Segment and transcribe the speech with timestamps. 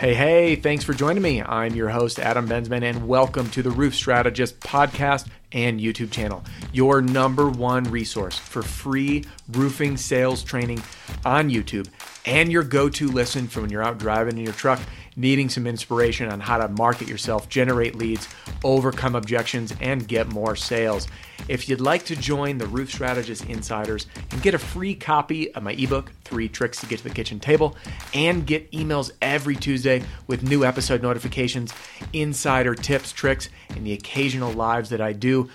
[0.00, 1.42] Hey, hey, thanks for joining me.
[1.42, 6.42] I'm your host, Adam Bensman, and welcome to the Roof Strategist podcast and YouTube channel,
[6.72, 10.82] your number one resource for free roofing sales training
[11.26, 11.86] on YouTube
[12.24, 14.80] and your go to listen for when you're out driving in your truck
[15.20, 18.26] needing some inspiration on how to market yourself, generate leads,
[18.64, 21.06] overcome objections, and get more sales.
[21.48, 25.62] If you'd like to join the Roof Strategist Insiders and get a free copy of
[25.62, 27.76] my ebook, Three Tricks to Get to the Kitchen Table,
[28.14, 31.72] and get emails every Tuesday with new episode notifications,
[32.12, 35.50] insider tips, tricks, and the occasional lives that I do,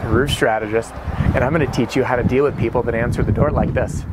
[0.05, 3.23] roof strategist, and I'm going to teach you how to deal with people that answer
[3.23, 4.05] the door like this.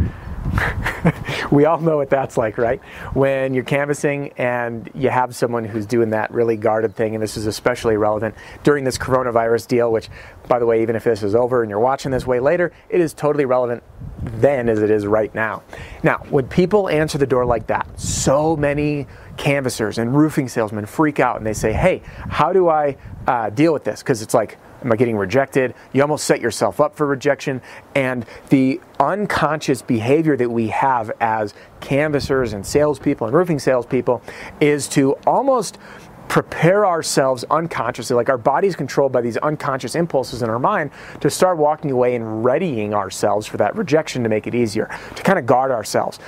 [1.63, 2.81] we all know what that's like, right?
[3.13, 7.37] When you're canvassing and you have someone who's doing that really guarded thing, and this
[7.37, 10.09] is especially relevant during this coronavirus deal, which,
[10.49, 13.03] by the way, even if this is over and you're watching this way later, it
[13.03, 13.83] is totally relevant
[14.23, 15.63] then as it is right now.
[16.03, 19.07] Now, when people answer the door like that, so many
[19.37, 23.75] canvassers and roofing salesmen freak out and they say, Hey, how do I uh, deal
[23.75, 24.03] with this?
[24.03, 25.75] Because it's like, Am I getting rejected?
[25.93, 27.63] You almost set yourself up for rejection.
[27.95, 34.23] And the unconscious behavior that we have as canvassers and salespeople and roofing salespeople
[34.61, 35.79] is to almost
[36.29, 41.29] prepare ourselves unconsciously, like our body's controlled by these unconscious impulses in our mind, to
[41.29, 45.39] start walking away and readying ourselves for that rejection to make it easier, to kind
[45.39, 46.19] of guard ourselves.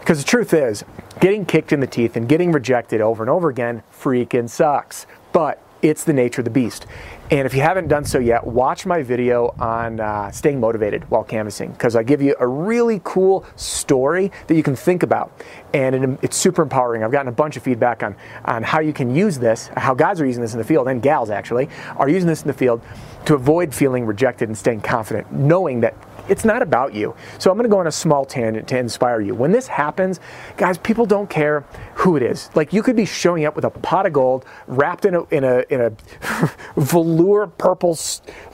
[0.00, 0.84] Because the truth is,
[1.20, 5.06] getting kicked in the teeth and getting rejected over and over again freaking sucks.
[5.32, 6.86] But it's the nature of the beast.
[7.28, 11.24] And if you haven't done so yet, watch my video on uh, staying motivated while
[11.24, 15.32] canvassing because I give you a really cool story that you can think about.
[15.74, 17.02] And it's super empowering.
[17.02, 20.20] I've gotten a bunch of feedback on, on how you can use this, how guys
[20.20, 22.80] are using this in the field, and gals actually are using this in the field
[23.24, 25.94] to avoid feeling rejected and staying confident, knowing that
[26.28, 27.14] it's not about you.
[27.38, 29.34] So I'm going to go on a small tangent to inspire you.
[29.34, 30.20] When this happens,
[30.56, 31.64] guys, people don't care
[31.94, 32.50] who it is.
[32.54, 35.44] Like you could be showing up with a pot of gold wrapped in a in
[35.44, 35.92] a in a
[37.16, 37.98] velour purple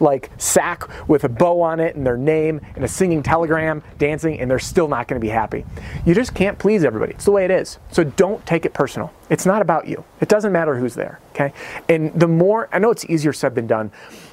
[0.01, 4.39] like sack with a bow on it and their name and a singing telegram dancing
[4.41, 5.65] and they're still not going to be happy.
[6.07, 7.13] You just can't please everybody.
[7.13, 7.79] It's the way it is.
[7.91, 9.13] So don't take it personal.
[9.31, 10.05] It's not about you.
[10.21, 11.53] It doesn't matter who's there, okay?
[11.89, 13.91] And the more I know it's easier said than done,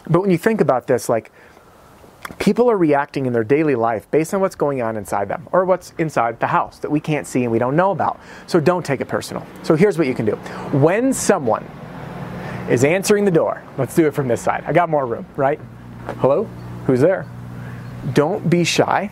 [0.10, 1.32] but when you think about this like
[2.38, 5.66] people are reacting in their daily life based on what's going on inside them or
[5.66, 8.20] what's inside the house that we can't see and we don't know about.
[8.46, 9.46] So don't take it personal.
[9.64, 10.36] So here's what you can do.
[10.78, 11.66] When someone
[12.70, 14.64] is answering the door, let's do it from this side.
[14.68, 15.60] I got more room, right?
[16.18, 16.46] Hello?
[16.86, 17.26] Who's there?
[18.14, 19.12] Don't be shy.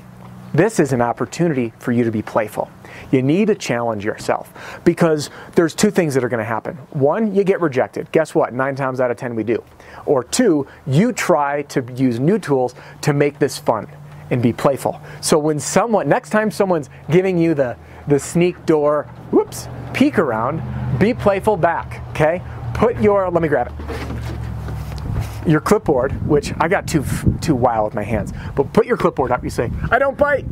[0.53, 2.69] This is an opportunity for you to be playful.
[3.11, 6.75] You need to challenge yourself because there's two things that are going to happen.
[6.91, 8.11] One, you get rejected.
[8.11, 8.53] Guess what?
[8.53, 9.63] Nine times out of ten, we do.
[10.05, 13.87] Or two, you try to use new tools to make this fun
[14.31, 14.99] and be playful.
[15.21, 20.61] So when someone, next time someone's giving you the, the sneak door, whoops, peek around,
[20.99, 22.41] be playful back, okay?
[22.77, 23.73] Put your, let me grab it.
[25.49, 27.03] Your clipboard, which I got too
[27.41, 29.43] too wild with my hands, but put your clipboard up.
[29.43, 30.45] You say, "I don't bite."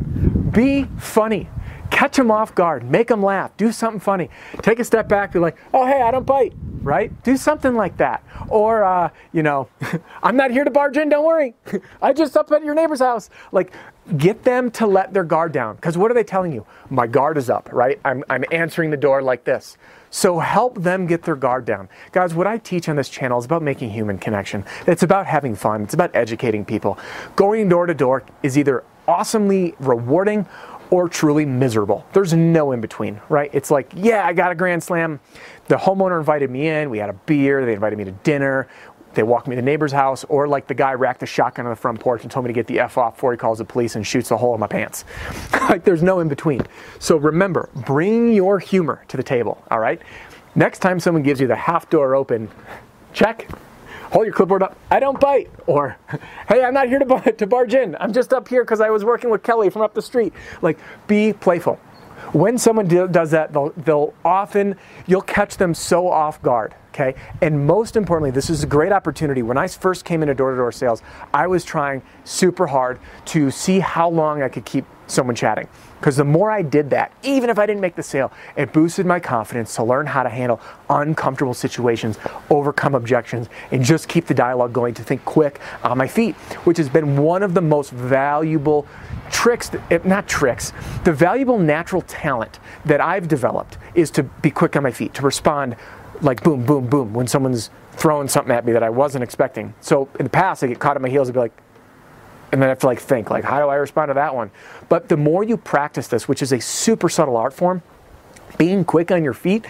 [0.51, 1.49] Be funny
[1.89, 4.29] catch them off guard, make them laugh, do something funny.
[4.61, 7.11] Take a step back, be like, oh, hey, I don't bite, right?
[7.23, 8.23] Do something like that.
[8.47, 9.67] Or, uh, you know,
[10.23, 11.55] I'm not here to barge in, don't worry.
[12.01, 13.29] I just up at your neighbor's house.
[13.51, 13.73] Like,
[14.17, 15.75] get them to let their guard down.
[15.75, 16.65] Because what are they telling you?
[16.89, 17.99] My guard is up, right?
[18.05, 19.77] I'm, I'm answering the door like this.
[20.11, 21.89] So help them get their guard down.
[22.11, 24.63] Guys, what I teach on this channel is about making human connection.
[24.87, 25.83] It's about having fun.
[25.83, 26.97] It's about educating people.
[27.35, 30.47] Going door to door is either awesomely rewarding
[30.95, 32.05] or truly miserable.
[32.13, 33.49] There's no in between, right?
[33.51, 35.19] It's like, yeah, I got a grand slam.
[35.67, 36.89] The homeowner invited me in.
[36.89, 37.65] We had a beer.
[37.65, 38.69] They invited me to dinner.
[39.13, 41.71] They walked me to the neighbor's house, or like the guy racked a shotgun on
[41.71, 43.65] the front porch and told me to get the F off before he calls the
[43.65, 45.03] police and shoots a hole in my pants.
[45.69, 46.61] like there's no in between.
[46.99, 50.01] So remember, bring your humor to the table, all right?
[50.55, 52.49] Next time someone gives you the half door open,
[53.11, 53.49] check,
[54.11, 54.77] hold your clipboard up.
[54.91, 55.49] I don't bite.
[55.67, 55.97] Or,
[56.47, 57.95] hey, I'm not here to, to barge in.
[57.99, 60.33] I'm just up here because I was working with Kelly from up the street.
[60.61, 61.75] Like, be playful.
[62.33, 66.73] When someone do, does that, they'll, they'll often, you'll catch them so off guard.
[66.95, 67.13] Okay.
[67.41, 69.41] And most importantly, this is a great opportunity.
[69.41, 71.01] When I first came into door to door sales,
[71.33, 75.67] I was trying super hard to see how long I could keep someone chatting.
[75.99, 79.05] Because the more I did that, even if I didn't make the sale, it boosted
[79.05, 82.17] my confidence to learn how to handle uncomfortable situations,
[82.49, 86.77] overcome objections, and just keep the dialogue going to think quick on my feet, which
[86.77, 88.87] has been one of the most valuable
[89.31, 90.71] tricks, eh, not tricks,
[91.03, 95.23] the valuable natural talent that I've developed is to be quick on my feet, to
[95.23, 95.75] respond
[96.21, 99.73] like boom, boom, boom when someone's throwing something at me that I wasn't expecting.
[99.81, 101.53] So in the past, I get caught on my heels and be like,
[102.51, 104.51] and then I have to like think like, how do I respond to that one?
[104.89, 107.81] But the more you practice this, which is a super subtle art form,
[108.57, 109.65] being quick on your feet,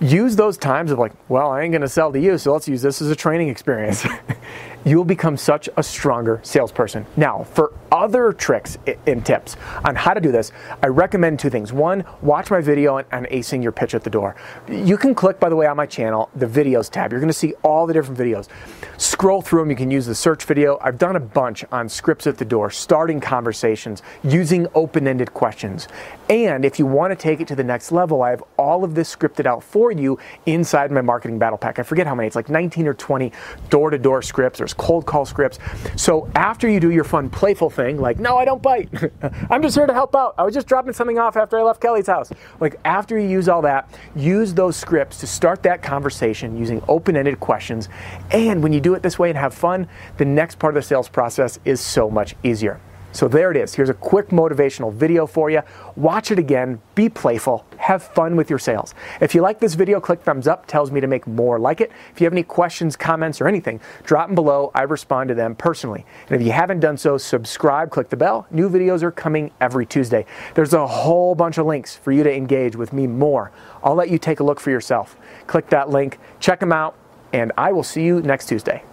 [0.00, 2.82] use those times of like, well, I ain't to sell to you, so let's use
[2.82, 4.06] this as a training experience.
[4.84, 7.06] You'll become such a stronger salesperson.
[7.16, 10.52] Now, for other tricks and tips on how to do this,
[10.82, 11.72] I recommend two things.
[11.72, 14.36] One, watch my video on, acing your pitch at the door.
[14.68, 17.12] You can click, by the way, on my channel, the videos tab.
[17.12, 18.48] You're going to see all the different videos.
[18.96, 19.70] Scroll through them.
[19.70, 20.78] You can use the search video.
[20.82, 25.88] I've done a bunch on scripts at the door, starting conversations, using open ended questions.
[26.28, 28.94] And if you want to take it to the next level, I have all of
[28.94, 31.78] this scripted out for you inside my marketing battle pack.
[31.78, 33.32] I forget how many, it's like 19 or 20
[33.68, 34.58] door to door scripts.
[34.58, 35.58] There's cold call scripts.
[35.96, 38.88] So after you do your fun, playful thing, like, no, I don't bite.
[39.50, 40.34] I'm just here to help out.
[40.38, 42.30] I was just dropping something off after I left Kelly's house.
[42.60, 47.16] Like, after you use all that, use those scripts to start that conversation using open
[47.16, 47.88] ended questions.
[48.30, 49.88] And when you do it this way and have fun,
[50.18, 52.80] the next part of the sales process is so much easier.
[53.12, 53.74] So there it is.
[53.74, 55.62] Here's a quick motivational video for you.
[55.96, 58.94] Watch it again, be playful, have fun with your sales.
[59.20, 61.90] If you like this video, click thumbs up, tells me to make more like it.
[62.12, 64.70] If you have any questions, comments, or anything, drop them below.
[64.74, 66.06] I respond to them personally.
[66.28, 68.46] And if you haven't done so, subscribe, click the bell.
[68.50, 70.24] New videos are coming every Tuesday.
[70.54, 73.50] There's a whole bunch of links for you to engage with me more.
[73.82, 75.16] I'll let you take a look for yourself.
[75.46, 76.94] Click that link, check them out,
[77.32, 78.84] and I will see you next Tuesday.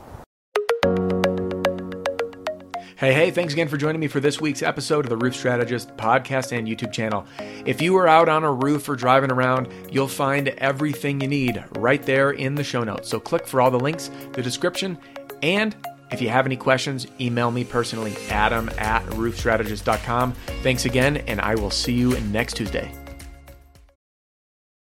[2.97, 5.95] Hey, hey, thanks again for joining me for this week's episode of the Roof Strategist
[5.97, 7.27] podcast and YouTube channel.
[7.63, 11.63] If you are out on a roof or driving around, you'll find everything you need
[11.77, 13.07] right there in the show notes.
[13.07, 14.97] So click for all the links, the description,
[15.43, 15.75] and
[16.09, 20.31] if you have any questions, email me personally, adam at roofstrategist.com.
[20.63, 22.96] Thanks again, and I will see you next Tuesday.